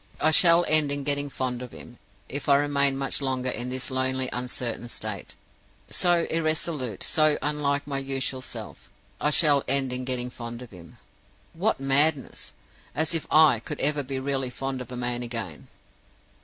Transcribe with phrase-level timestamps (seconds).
[0.19, 1.99] "I shall end in getting fond of him.
[2.27, 5.35] If I remain much longer in this lonely uncertain state
[5.91, 10.97] so irresolute, so unlike my usual self I shall end in getting fond of him.
[11.53, 12.51] What madness!
[12.95, 15.67] As if I could ever be really fond of a man again!